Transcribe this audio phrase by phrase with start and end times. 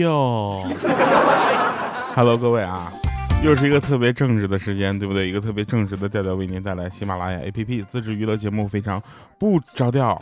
[0.00, 0.58] 跳。
[2.14, 2.90] Hello，各位啊，
[3.44, 5.28] 又是一个特别正直的时间，对不对？
[5.28, 9.02] 一个特别正直的调调为您带来喜马拉雅 APP 自制娱乐节目，非常
[9.38, 10.18] 不着调。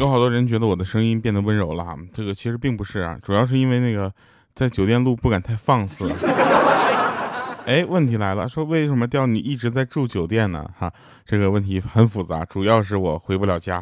[0.00, 4.12] 有好多人觉得我的声音变得温柔了，这个其实并不是啊，主要是因为那个
[4.52, 6.10] 在酒店录不敢太放肆。
[7.66, 10.68] 哎，问题来了，说为什么调你一直在住酒店呢？
[10.76, 10.92] 哈，
[11.24, 13.80] 这个问题很复杂，主要是我回不了家。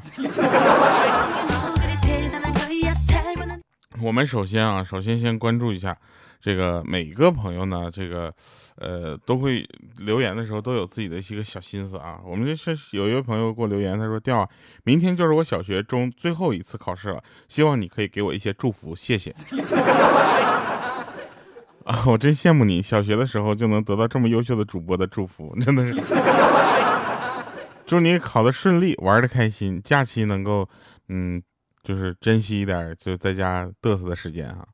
[4.05, 5.97] 我们首先啊，首先先关注一下
[6.39, 8.31] 这个每个朋友呢，这个
[8.77, 12.21] 呃都会留言的时候都有自己的一个小心思啊。
[12.23, 14.49] 我们这是有一位朋友给我留言，他说：“调啊，
[14.83, 19.35] 明天就是我小学中最后一次考试了，希望你可以给我一些祝福，谢谢。
[21.87, 25.95] ”啊，我真羡慕你，小学的时候就能得到这么优秀的主播的祝福，真的是。
[27.87, 30.69] 祝你考的顺利，玩的开心，假期能够
[31.09, 31.43] 嗯。
[31.85, 34.67] 就是珍惜一点就在家嘚瑟的时间哈。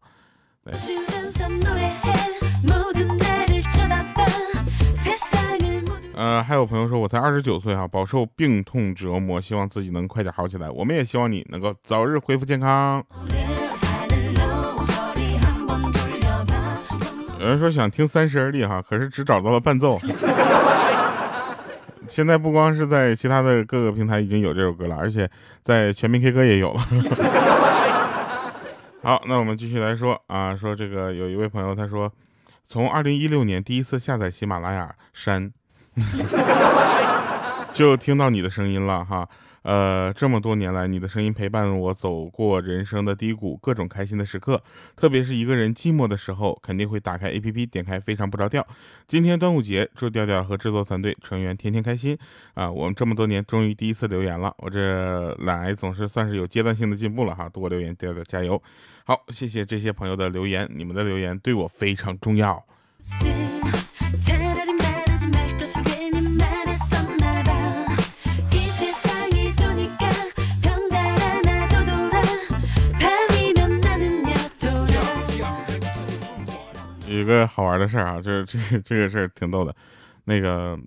[6.14, 10.70] 呃，还有朋友说我才二十九岁哈，饱受病痛折磨，希望自己能快点好起来。
[10.70, 13.04] 我们也希望你能够早日恢复健康。
[17.40, 19.98] 有人说想听三十而立哈，可是只找到了伴奏。
[22.10, 25.30] 现在不光是在其他的各个平台已经有这首歌了，而且
[25.62, 26.80] 在全民 K 歌也有了。
[29.00, 32.12] 好，那我们继续来说啊，说这个有一位朋友他说，
[32.66, 35.52] 从二零一六年第一次下载喜马拉雅山，
[37.74, 39.28] 就听到你的声音了哈。
[39.62, 44.62] 呃，这么多年来，你的声音陪伴我走过人生的低谷，各种开心的时刻。
[44.96, 48.62] 特别是一个人寂寞的时候，肯定会打开 A P P，点开《非常不着调》。
[49.06, 52.16] 今天端午节，祝调调和制作团队成员天天开心
[52.54, 52.70] 啊！
[52.70, 57.46] 我们这么多年终于第一次留言了，我这来总是算是有阶段性的进步了哈。
[57.46, 58.60] 多留言，调调加油！
[59.04, 62.64] 好，谢谢这些朋友的留言，你们的留言对我非常重要。
[77.20, 79.74] 有个好玩的事儿啊，就是这这个事儿挺逗的。
[80.24, 80.78] 那个，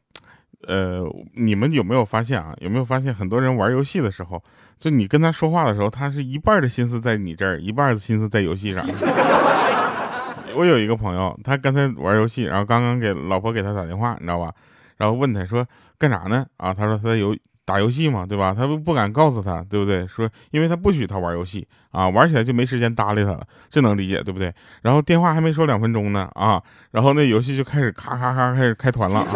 [0.68, 1.04] 呃，
[1.36, 2.56] 你们有没有发现啊？
[2.60, 4.44] 有没有发现很多人玩游戏的时候，
[4.80, 8.86] 就你跟他说话的时候，他是一半的心思在你这儿，一半的心思在游戏上。
[10.56, 14.54] 我有一个朋友，他刚才玩游戏，然后刚刚给老婆给他打电话，你知道吧？
[14.98, 15.66] 然后问他说
[15.98, 16.46] 干啥呢？
[16.58, 17.36] 啊，他说他在游。
[17.66, 18.54] 打游戏嘛，对吧？
[18.58, 20.06] 他不不敢告诉他，对不对？
[20.08, 24.54] 说，因为他不许他玩游戏啊，玩起来就没时间搭理他了，这能理解，对不对？
[24.82, 29.28] 然后电话还没说两分钟呢，啊，然后那游戏就开始咔咔咔开始开团了啊。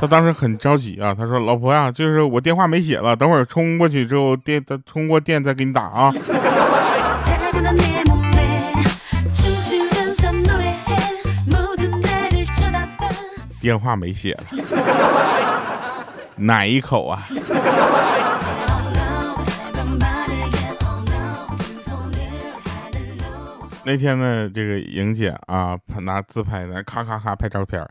[0.00, 6.14] 他当时很着急啊，他说：“老婆呀，就是我电话没血了，等会儿充过去之后电，充过电再给你打啊。”
[13.60, 14.44] 电话没血了。
[16.38, 17.22] 哪一口啊？
[23.84, 27.82] 那天呢，这个莹姐啊，拿自拍呢，咔咔咔拍照片，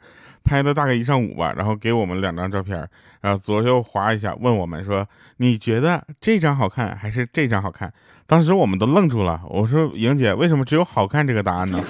[0.43, 2.87] 拍了大概一上午吧，然后给我们两张照片，
[3.19, 7.91] 然后左右划一下，问我们说：“你觉得这张好看还是这张好看？”
[8.27, 9.41] 当时我们都愣住了。
[9.49, 11.81] 我说：“莹姐，为什么只有好看这个答案呢？”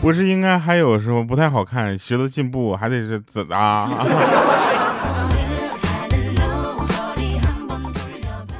[0.00, 3.86] 不是应该还有什么不太好看，学了进步还得是怎啊？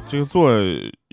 [0.06, 0.50] 这个做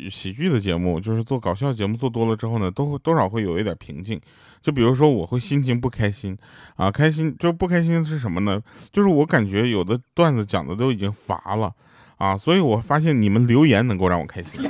[0.09, 4.19] 喜剧的节目，就是做搞笑节目做多了之后呢，都会多少会有一点瓶颈。
[4.61, 6.37] 就比如说我会心情不开心
[6.75, 8.59] 啊，开心就不开心是什么呢？
[8.91, 11.71] 就是我感觉有的段子讲的都已经乏了
[12.17, 14.61] 啊，所以我发现你们留言能够让我开心。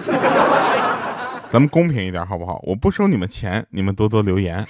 [1.50, 2.60] 咱们公平一点好不好？
[2.64, 4.64] 我不收你们钱，你们多多留言。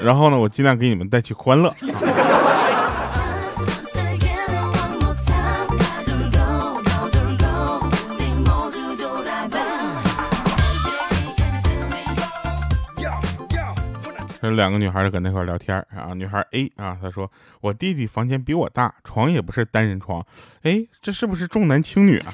[0.00, 1.74] 然后呢，我尽量给你们带去欢乐。
[14.40, 20.24] 这两个女孩搁那块聊天啊，女孩 A 啊，她说我弟弟房间比我大，床也不是单人床，
[20.62, 22.32] 哎，这是不是重男轻女啊？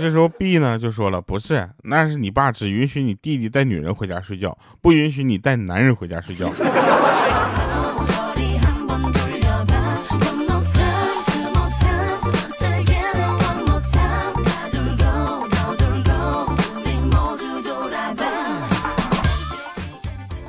[0.00, 6.50] 这时候 B 呢就说了，不是，那是你爸只允许你弟弟带女人回家睡觉，不允许你带男人回家睡觉。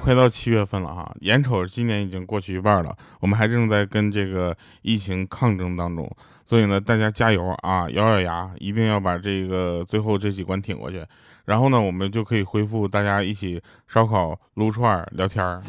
[0.06, 6.08] 快到七月份了哈，眼瞅着今年已经过去一半了，我们还正在跟这个疫情抗争当中，
[6.46, 11.04] 所以呢，大家加油啊，咬咬牙，一定要把这个最后这几关挺过去。
[11.46, 15.60] 然后呢，我们就可以恢复大家一起烧烤、撸串、聊天儿。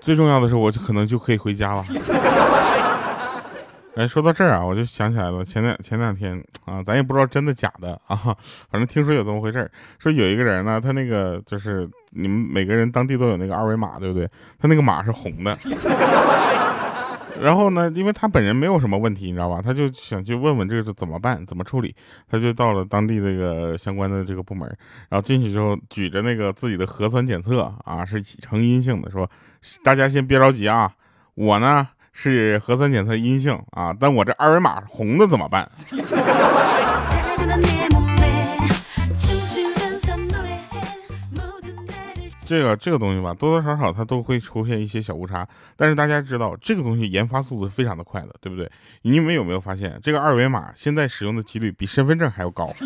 [0.00, 1.84] 最重要的是，我就可能就可以回家了。
[3.96, 8.16] 哎，说到这儿啊，我就想起来了，前两前两天啊，咱也不知道真的假的啊，
[8.70, 14.28] 反正听说有这么回事儿，说有一个人呢，他那个就是你们每个人当地都有那个二维码，对不对？
[14.58, 15.56] 他那个码是红的。
[17.38, 19.60] 然后呢，因为他本人没有什么问题，你知道吧？
[19.62, 21.94] 他就想去问问这个怎么办，怎么处理。
[22.30, 24.66] 他就到了当地这个相关的这个部门，
[25.10, 29.28] 然后进去之后举着那个自己的核酸检测啊，是呈阴性的，说
[29.84, 30.90] 大家先别着急啊，
[31.34, 31.88] 我呢。
[32.18, 35.70] 是核酸检测阴性啊，但我这二维码红的怎么办？
[42.46, 45.46] 这个这个东西吧，多多少少它都会出现一些小误差。
[45.76, 48.70] 但是大家知道，这个东西研发速度是非常的快的，对不对？
[49.02, 52.66] 你们有没有发现，这个二维码现在使用的几率比身份证还要高？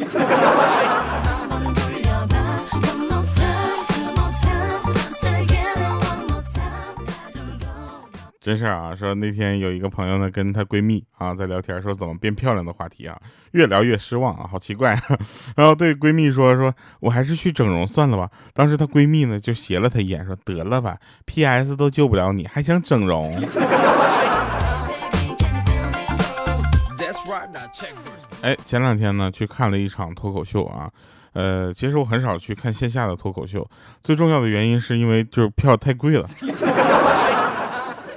[8.41, 13.21] 真事儿啊，说那天有一个朋友呢，跟她闺蜜啊在聊天，说怎么变漂亮的话题啊，
[13.53, 15.03] 越聊越失望啊，好奇怪啊。
[15.55, 18.31] 然后对闺蜜说，说我还是去整容算了吧。
[18.55, 20.97] 当时她闺蜜呢就斜了她一眼，说得了吧
[21.27, 23.23] ，PS 都救不了你，还想整容？
[28.41, 30.91] 哎，前两天呢去看了一场脱口秀啊，
[31.35, 33.69] 呃，其实我很少去看线下的脱口秀，
[34.03, 36.27] 最重要的原因是因为就是票太贵了。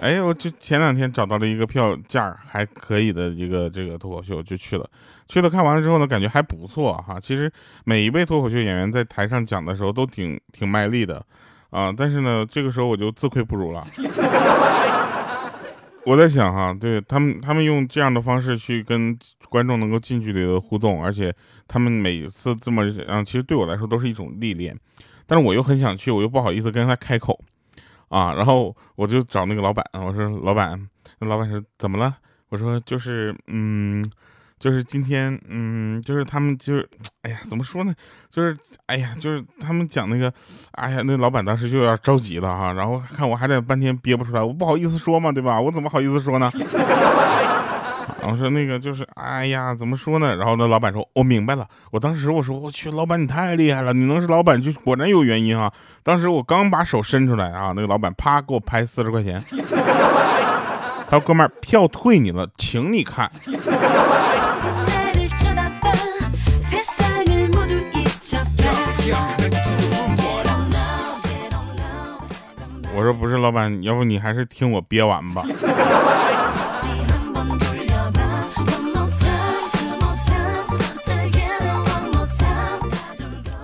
[0.04, 4.86] 哎，我就前两天找到了一个票价还可以的一个这个脱口秀，就去了。
[5.30, 7.18] 去了看完了之后呢，感觉还不错哈。
[7.22, 7.50] 其实
[7.86, 11.26] 每一位脱口秀演员在台上讲的时候都挺挺卖力的
[11.70, 11.90] 啊。
[11.96, 13.82] 但是呢，这个时候我就自愧不如了。
[16.06, 19.18] 我在想哈，对他们，他们用这样的方式去跟
[19.48, 21.34] 观众能够近距离的互动，而且
[21.66, 24.78] 他们每次这么啊，其实对我来说都是一种历练。
[25.26, 27.40] 但是我又很想去，我又不好意思跟他开口。
[28.14, 30.80] 啊，然后我就找那个老板，我说老板，
[31.18, 32.16] 那老板说怎么了？
[32.50, 34.06] 我说就是，嗯，
[34.60, 36.88] 就是今天，嗯，就是他们就是，
[37.24, 37.92] 哎呀，怎么说呢？
[38.30, 38.56] 就是，
[38.86, 40.32] 哎呀，就是他们讲那个，
[40.74, 45.60] 哎呀，那老板当时就有点着急了哈，然后看我还得半天憋不出来，我不好意思说嘛，对吧？
[45.60, 46.52] 我怎么好意思说呢？
[48.24, 50.34] 然后说那个就是，哎呀，怎么说呢？
[50.38, 51.68] 然后那老板说，我明白了。
[51.92, 55.70] 我当时我说，我去，老板你太厉害了，你能是老板就果然有原因啊。
[56.04, 59.38] 当时我刚把手伸出来啊，那个老板啪给我拍四十块钱，
[61.10, 63.30] 他说哥们儿票退你了，请你看。
[72.96, 75.44] 我说不是老板，要不你还是听我憋完吧。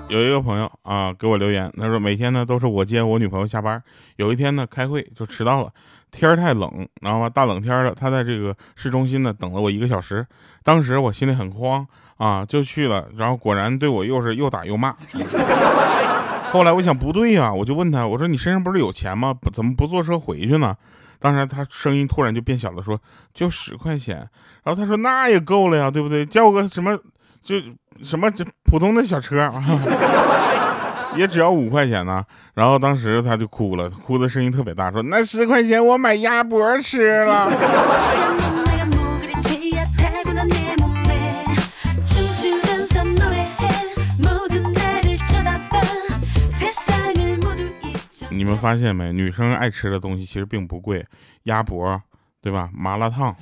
[0.09, 3.81] 有一个朋友啊给我留言，他说每天呢都是我接我女朋友下班，
[4.15, 5.71] 有一天呢开会就迟到了，
[6.11, 10.25] 天儿太冷，然后大冷天的，他在这个市中心呢等了我一个小时，
[10.63, 11.85] 当时我心里很慌
[12.17, 14.95] 啊，就去了，然后果然对我又是又打又骂。
[16.51, 19.35] 后来我想不对呀，我就问他，我说你身上不是有钱吗？
[19.53, 20.75] 怎么不坐车回去呢？
[21.19, 22.99] 当时他声音突然就变小了，说
[23.31, 24.17] 就十块钱，
[24.63, 26.25] 然后他说那也够了呀，对不对？
[26.25, 26.97] 叫个什么？
[27.43, 27.55] 就
[28.03, 29.49] 什么这普通的小车，
[31.15, 32.23] 也只要五块钱呢。
[32.53, 37.49] 然后当时他就哭了，哭的声音特别大，说那十块钱我买鸭脖吃了。
[48.31, 49.11] 你们发现没？
[49.11, 51.05] 女生爱吃的东西其实并不贵，
[51.43, 52.01] 鸭脖，
[52.41, 52.69] 对吧？
[52.73, 53.35] 麻辣烫。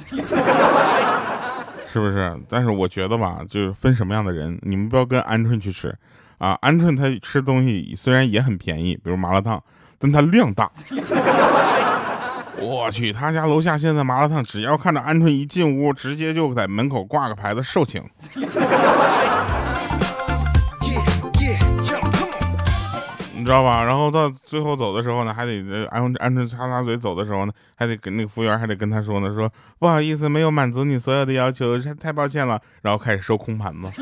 [1.98, 2.40] 是不是？
[2.48, 5.98] 但是我觉得吧，就是分什么样的人，你们不要跟鹌鹑去吃
[6.38, 6.56] 啊！
[6.62, 9.62] 鹌鹑它吃东西虽然也很便宜，比如麻辣烫，
[9.98, 10.70] 但它量大。
[12.60, 18.04] 我去，他家楼下现在麻辣烫，只要看着鹌鹑一进屋，直接就在门口挂个牌子售罄。
[23.48, 23.82] 知道吧？
[23.82, 29.50] 然后到最后走的时候呢，还得安鹌鹑擦擦嘴走的时候呢，还得跟那个服务员还得跟他说呢，说
[29.80, 32.62] 不好意思，没有满足你所有的要求，太抱歉了。
[32.82, 34.02] 然后开始收空盘子。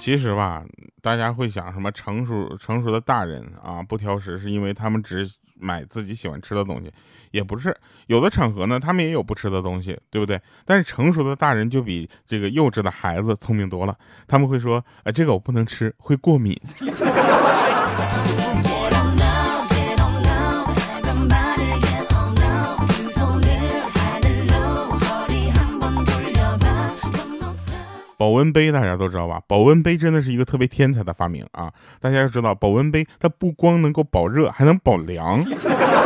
[0.00, 0.64] 其实吧，
[1.00, 6.92] 大家会想什么成熟成熟的大人啊，不挑食，是因为他们只买自己喜欢吃的东西，
[7.30, 7.74] 也不是。
[8.06, 10.40] 有的场合呢，他们也有不吃的东西，对不对？
[10.64, 13.96] 但是成熟的大人就比这个幼稚的孩子聪明多了，
[14.26, 16.58] 他们会说，哎，这个我不能吃，会过敏。
[28.24, 29.38] 保温杯大家都知道吧？
[29.46, 31.70] 保温杯真的是一个特别天才的发明啊！
[32.00, 35.38] 大家要知道，保温杯它不光能够保热，还能保凉。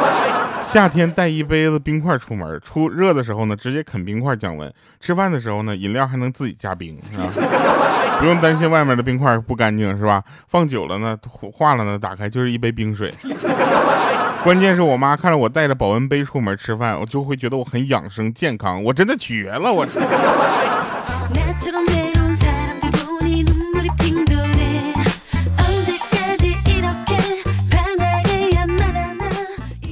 [0.66, 4.68] 夏天带一杯子冰块出门，出热的时候呢，直接啃冰块降温。
[4.98, 7.30] 吃饭的时候呢，饮料还能自己加冰，是吧？
[8.18, 10.20] 不用担心外面的冰块不干净，是吧？
[10.48, 11.16] 放久了呢，
[11.52, 13.14] 化了呢，打开就是一杯冰水。
[14.42, 19.86] 关键是我妈看着我带着保温杯出门吃饭，我就会觉得我很养生健康，我真的绝了，我。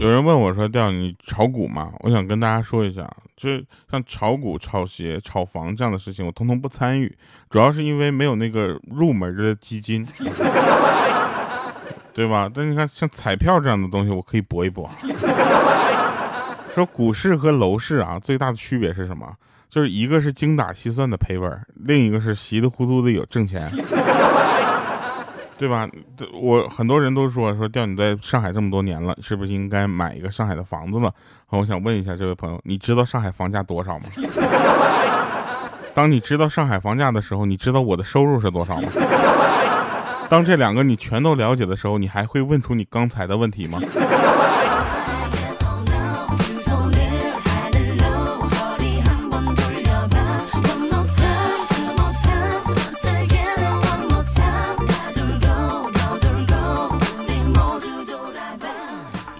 [0.07, 3.05] 有人问我说：“调你炒股吗？”我想跟大家说一下，
[3.37, 3.51] 就
[3.91, 7.13] 像炒股、炒鞋、炒房这样的事情，我通通不参与，
[7.51, 10.07] 主要是因为没有那个入门的基金，
[12.15, 12.49] 对吧？
[12.55, 14.89] 但你看，像彩票这样的东西，我可以搏一搏。
[16.73, 19.35] 说股市和楼市啊，最大的区别是什么？
[19.69, 23.69] 就是一个是精打细算的赔本，另一个是稀里糊涂的有挣钱。
[25.59, 25.89] 对吧？
[26.33, 31.13] 我很多人都说说，调你在上海这么多年了，是不是应该买一个上海的房子了？
[31.49, 34.05] 我想问一下这位朋友，你知道上海房价多少吗？
[35.95, 38.89] 当你知道上海房价的时候，你知道我的收入是多少吗？
[40.29, 43.81] 当这两个你全都了解的时候，你还会问出你刚才的问题吗？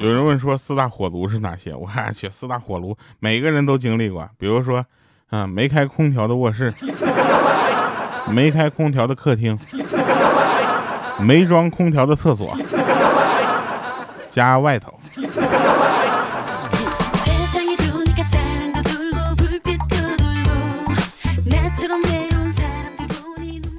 [0.07, 1.75] 有人问说四大火炉是哪些？
[1.75, 4.29] 我去，四大火炉每个人都经历过。
[4.39, 4.87] 比如说，
[5.31, 6.73] 嗯，没开空调的卧室，
[8.31, 9.59] 没开空调的客厅，
[11.19, 12.57] 没装空调的厕所，
[14.31, 14.97] 家外头。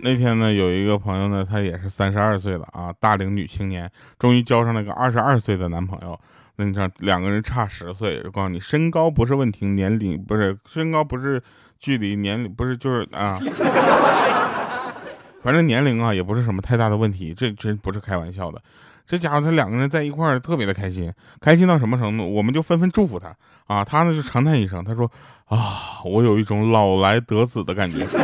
[0.07, 6.17] 那天呢，有一个朋友呢，她也是三十二岁了啊，大龄女青年，终于交上了个二十二岁的男朋友。
[6.55, 11.43] 那你看，两个人差十岁，我告诉你，身高不是问题，年龄不是身高不是
[11.77, 13.37] 距离，年龄不是就是啊，
[15.43, 18.61] 反正年龄啊也不是什么太大的问题，这真不是开玩笑的。
[19.05, 21.11] 这家伙他两个人在一块儿特别的开心，
[21.41, 22.33] 开心到什么程度？
[22.33, 23.35] 我们就纷纷祝福他
[23.65, 25.11] 啊，他呢就长叹一声，他说
[25.47, 28.07] 啊，我有一种老来得子的感觉。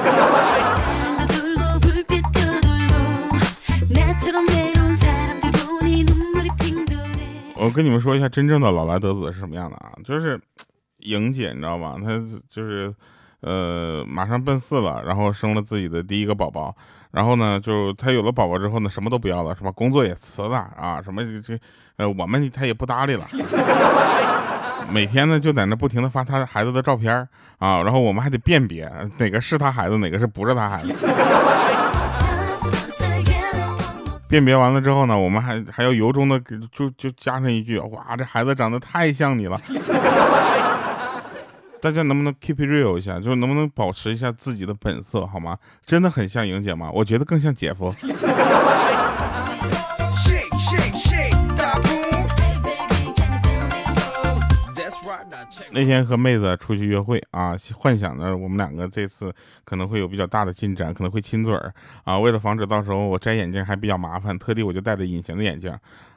[7.63, 9.93] 我跟你们说一下，真正的老来得子是什么样的啊？
[10.03, 10.38] 就是
[10.98, 11.96] 莹姐，你知道吗？
[12.03, 12.10] 她
[12.50, 12.93] 就是，
[13.39, 16.75] 呃，马上奔四了，然后生了自己的第一个宝宝，
[17.12, 19.72] 然后呢，就她有了宝宝之后呢，什么都不要了，是吧？
[19.72, 21.58] 工作也辞了啊，什么这，
[21.96, 23.24] 呃，我们她也不搭理了，
[24.91, 27.15] 每天呢就在那不停的发她孩子的照片
[27.60, 30.93] 啊，然后我们还得辨别哪个是她孩子，哪个是不是她孩子。
[34.33, 39.55] 辨别完了之后呢，我们还还要由衷的给就就加上一句，哇，这孩子长得太像你了。
[41.79, 45.55] 大家能不能 keep it real 一下，就是能不能保持一下自己的本色，好吗？
[45.85, 46.89] 真的很像莹姐吗？
[46.91, 47.93] 我觉得更像姐夫。
[55.72, 62.17] 那天和妹子出去约会啊，幻想着我们两个这次可能会有比较大的进展，可能会亲嘴儿啊。
[62.17, 65.74] 为了防止到时候我摘眼镜还比较麻烦，特地我就戴着隐形的眼镜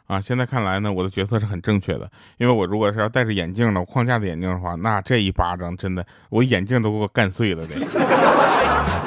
[0.07, 0.21] 啊。
[0.21, 9.06] 现在看来呢，我的决策是很正确的，因为我如果是要戴着眼镜的框架的眼镜的话，那这一巴掌真的我眼镜都给我干碎了得。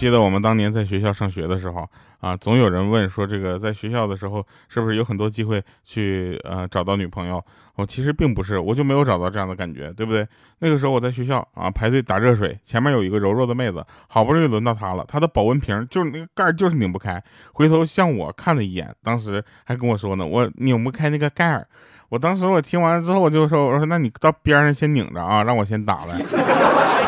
[0.00, 1.86] 记得我们当年在学校上学的时候
[2.20, 7.44] 啊，总有人问说，这个在学校的时候是不是有很多机会去呃找到女朋友？
[7.74, 10.26] 我其实并不是，我就没有找到这样的感觉，对不对？
[10.60, 21.66] 那个时候我在学校啊排队打热水，前面有一个柔弱的妹子，好不容易轮到她了，她的保温瓶就是那个盖就是拧不开，回头向我看了一眼，当时还跟我说呢，我拧不开那个盖儿。
[22.08, 26.99] 我当时我听完之后我就说，我说那你到边上先拧着啊，让我先打来。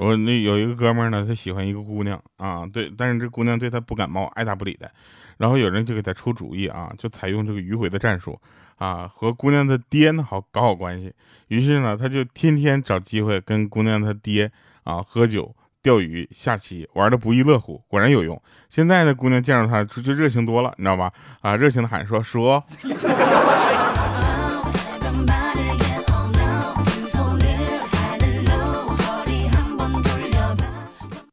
[0.00, 4.90] 我那有一个哥们儿呢，他喜欢一个姑娘啊，对，但是这姑娘对他不感冒，爱答不理的。
[5.36, 8.40] 然后有人就给他出主意啊，就采用这个迂回的战术
[8.76, 11.12] 啊，和姑娘的爹呢好搞好关系。
[11.48, 14.50] 于是呢，他就天天找机会跟姑娘他爹
[14.84, 17.82] 啊喝酒、钓鱼、下棋，玩的不亦乐乎。
[17.86, 18.40] 果然有用。
[18.68, 21.12] 现在呢，姑娘见着他就就热情多了，你知道吧？
[21.40, 22.64] 啊，热情的喊说说。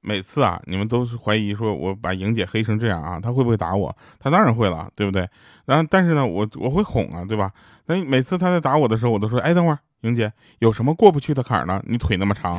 [0.08, 3.94] 每次啊，你们都是怀疑说我把莹姐黑成这样啊，她会不会打我？
[4.18, 5.28] 她当然会了，对不对？
[5.66, 7.52] 然后但是呢，我我会哄啊，对吧？
[7.88, 11.84] 那每次她在打我的时候，我都说，哎，等会儿，莹姐有什么过不去的坎儿呢？
[11.86, 12.58] 你腿那么长，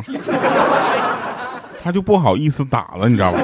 [1.83, 3.39] 她就不好意思打了，你知道吧？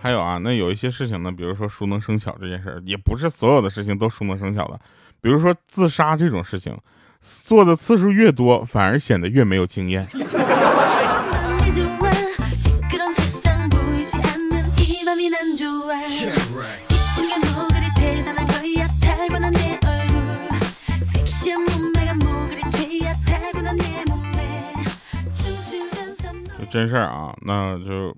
[0.00, 4.78] 还有啊，那有一些事情呢，比如说熟能生巧这件事儿，也不是所有的事情都熟能生巧的。
[5.20, 6.78] 比如说自杀这种事情。
[7.20, 10.06] 做的次数越多，反而显得越没有经验。
[26.70, 28.16] 真事儿啊，那就，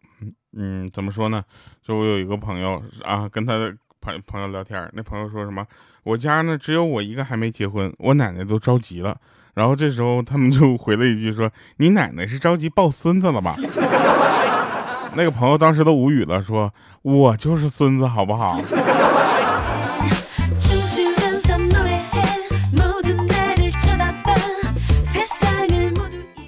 [0.52, 1.42] 嗯，怎么说呢？
[1.82, 3.74] 就我有一个朋友啊，跟他的。
[4.02, 5.64] 朋朋友聊天，那朋友说什么？
[6.02, 9.16] 我家呢只有我一个还没结婚，我奶奶都着急了。
[9.54, 13.54] 然后这时候他们就回了一句说：“你奶奶是着急抱孙子了吧？”
[15.14, 18.60] 那个朋友当时都无语了，说：“我就是孙子，好不好？”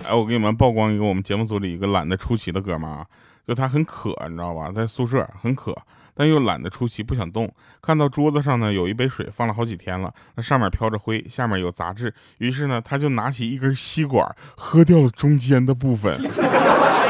[0.07, 3.07] 哎，我给你们曝光一个我们节目组里一个懒得出奇的哥们儿啊，
[3.47, 4.73] 就他很渴，你知道吧？
[4.75, 5.77] 在宿舍很渴。
[6.15, 7.53] 但又懒得出奇，不想动。
[7.83, 12.15] 看到桌子上呢有一杯水，放了好几天了，那上面飘着灰，下面有杂质。
[12.39, 14.25] 于是呢，他就拿起一根吸管，
[14.57, 16.17] 喝掉了中间的部分。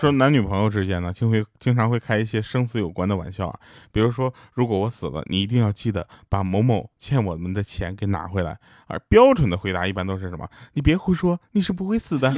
[0.00, 3.60] 说男女朋友之间呢，就会经常会开一些生死有关的玩笑啊，
[3.92, 8.56] 比如说，如果我死了，你一定要记得把某某欠我们的钱给拿回来。
[8.86, 10.48] 而标准的回答一般都是什么？
[10.72, 12.32] 你别胡说，你是不会死的。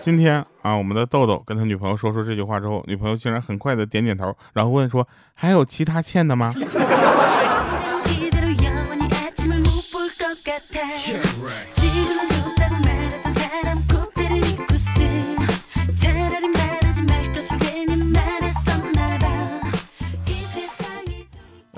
[0.00, 6.54] 今天啊，我们的豆豆跟他女朋友说出这句话之后，女朋友竟然很快的点点头，然后问说，还有其他欠的吗？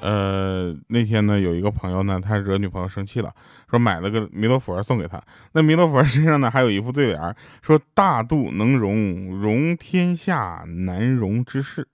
[0.00, 3.30] 呃，那天呢，有一个朋友呢，他惹女朋友生气了，
[3.68, 5.20] 说买了个弥勒佛送给他。
[5.52, 11.86] 那弥勒佛 身上呢，还有一副对联，说大度能容，容天下难容之事，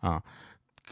[0.00, 0.20] 啊，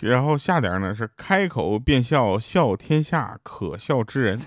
[0.01, 4.39] 然后下联呢是开口便笑，笑天下可笑之人。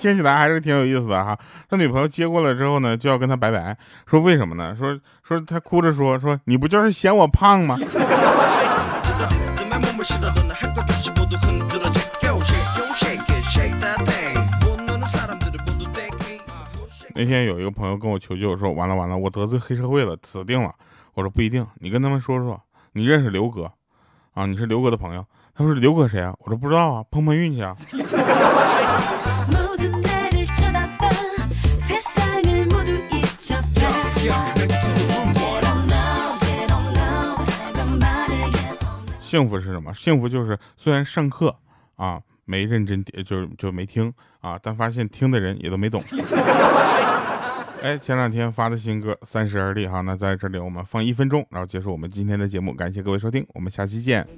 [0.00, 1.38] 听起来还是挺有意思的哈。
[1.68, 4.74] 他女朋友接过来之后呢，就要跟他拜拜，说为什么呢？
[4.76, 7.78] 说说他哭着说说你不就是嫌我胖吗？
[17.14, 20.74] 那天有一个朋友跟我求救，说完了完了，我得罪黑社会了，死定了。
[21.14, 22.60] 我说不一定，你跟他们说说，
[22.94, 23.70] 你认识刘哥
[24.34, 24.44] 啊？
[24.46, 25.24] 你是刘哥的朋友？
[25.54, 26.34] 他说刘哥谁啊？
[26.40, 27.76] 我说不知道啊，碰碰运气啊。
[39.32, 39.94] 幸福是什么？
[39.94, 41.56] 幸福就是虽然上课
[41.96, 45.98] 啊没认真，就是就没听啊，但发现听的人也都没懂。
[47.80, 52.74] 哎，前两天发的新歌《三十而立》哈，那在这里我们放一分钟，然后结束我们今天的节目。
[52.74, 54.28] 感谢各位收听，我们下期见。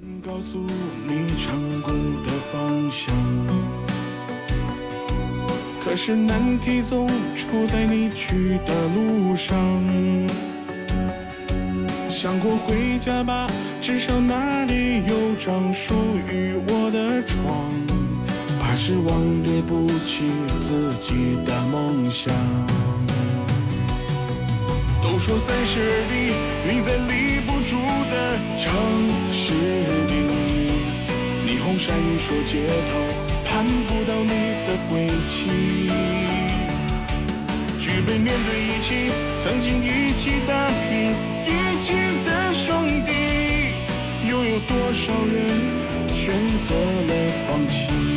[5.83, 7.05] 可是难题总
[7.35, 10.54] 出在你去的路上。
[12.25, 13.47] 想过回家吧，
[13.79, 15.93] 至少那里有张属
[16.27, 17.71] 于我的床。
[18.59, 22.33] 怕失望，对不起自己的梦想。
[25.03, 26.33] 都说三十而立，
[26.65, 27.77] 你在立不住
[28.09, 28.73] 的城
[29.31, 29.53] 市
[30.09, 30.15] 里。
[31.45, 32.97] 霓虹闪烁街头，
[33.45, 34.33] 盼不到你
[34.65, 36.44] 的归期。
[38.05, 39.11] 举杯面对一起，
[39.43, 41.15] 曾经一起打拼。
[41.43, 43.11] 一起的兄弟，
[44.29, 46.33] 又有多少人选
[46.67, 47.13] 择了
[47.47, 48.14] 放弃？